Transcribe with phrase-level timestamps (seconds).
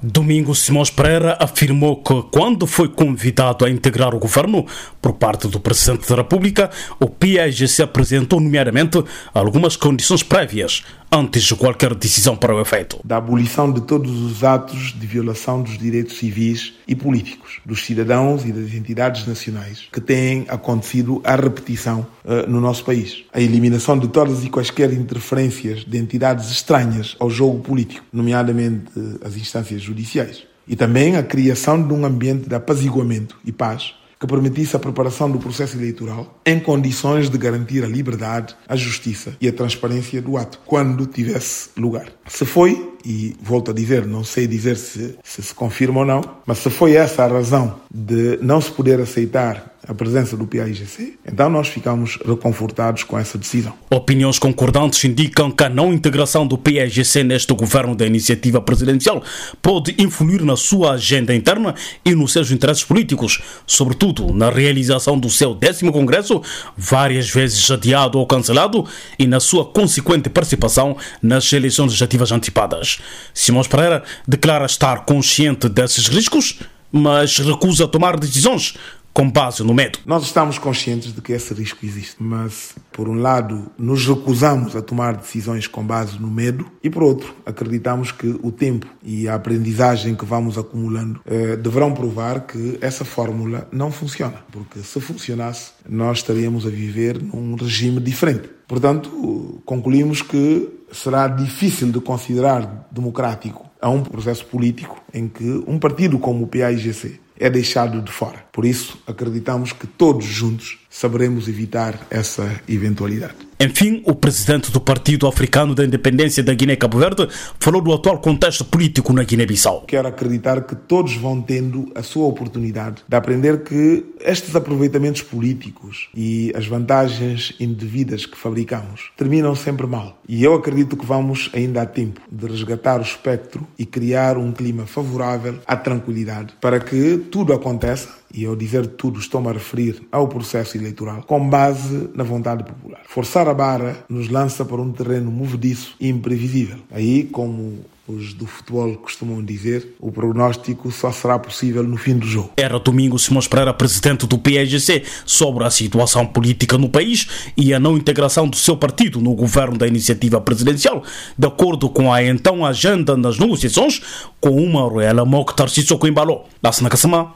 [0.00, 4.64] Domingo Simões Pereira afirmou que, quando foi convidado a integrar o governo
[5.02, 9.02] por parte do Presidente da República, o PAGC apresentou, nomeadamente,
[9.34, 13.00] algumas condições prévias antes de qualquer decisão para o efeito.
[13.04, 18.44] Da abolição de todos os atos de violação dos direitos civis e políticos dos cidadãos
[18.44, 23.24] e das entidades nacionais que têm acontecido à repetição uh, no nosso país.
[23.32, 29.20] A eliminação de todas e quaisquer interferências de entidades estranhas ao jogo político, nomeadamente uh,
[29.24, 30.42] as instâncias judiciais.
[30.66, 35.30] E também a criação de um ambiente de apaziguamento e paz que permitisse a preparação
[35.30, 40.36] do processo eleitoral em condições de garantir a liberdade, a justiça e a transparência do
[40.36, 42.06] ato, quando tivesse lugar.
[42.26, 46.22] Se foi, e volto a dizer, não sei dizer se, se se confirma ou não,
[46.44, 51.18] mas se foi essa a razão de não se poder aceitar a presença do PAIGC,
[51.26, 53.72] então nós ficamos reconfortados com essa decisão.
[53.88, 59.22] Opiniões concordantes indicam que a não integração do PAIGC neste governo da iniciativa presidencial
[59.62, 61.74] pode influir na sua agenda interna
[62.04, 66.42] e nos seus interesses políticos, sobretudo na realização do seu décimo congresso,
[66.76, 68.84] várias vezes adiado ou cancelado,
[69.18, 72.98] e na sua consequente participação nas eleições legislativas antecipadas.
[73.32, 76.58] Simões Pereira declara estar consciente desses riscos,
[76.90, 78.74] mas recusa tomar decisões
[79.18, 79.98] com base no medo.
[80.06, 84.80] Nós estamos conscientes de que esse risco existe, mas, por um lado, nos recusamos a
[84.80, 89.34] tomar decisões com base no medo e, por outro, acreditamos que o tempo e a
[89.34, 95.72] aprendizagem que vamos acumulando eh, deverão provar que essa fórmula não funciona, porque se funcionasse,
[95.88, 98.48] nós estaríamos a viver num regime diferente.
[98.68, 105.76] Portanto, concluímos que será difícil de considerar democrático a um processo político em que um
[105.76, 108.44] partido como o PAIGC é deixado de fora.
[108.52, 113.48] Por isso, acreditamos que todos juntos saberemos evitar essa eventualidade.
[113.60, 118.64] Enfim, o presidente do Partido Africano da Independência da Guiné-Cabo Verde falou do atual contexto
[118.64, 119.82] político na Guiné-Bissau.
[119.88, 126.08] Quero acreditar que todos vão tendo a sua oportunidade de aprender que estes aproveitamentos políticos
[126.14, 130.22] e as vantagens indevidas que fabricamos terminam sempre mal.
[130.28, 134.52] E eu acredito que vamos ainda a tempo de resgatar o espectro e criar um
[134.52, 140.02] clima favorável à tranquilidade para que tudo aconteça e ao dizer tudo estou-me a referir
[140.12, 143.00] ao processo eleitoral, com base na vontade popular.
[143.06, 146.78] Forçar a barra nos lança para um terreno movediço e imprevisível.
[146.90, 152.26] Aí, como os do futebol costumam dizer, o prognóstico só será possível no fim do
[152.26, 152.52] jogo.
[152.56, 157.78] Era domingo Simões Pereira, presidente do PSGC, sobre a situação política no país e a
[157.78, 161.02] não integração do seu partido no governo da iniciativa presidencial,
[161.36, 164.00] de acordo com a então agenda nas negociações
[164.40, 166.44] com uma Royal Mokhtar Sissoko Embalo.
[166.62, 166.88] Da Sana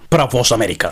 [0.08, 0.90] para a Voz da América.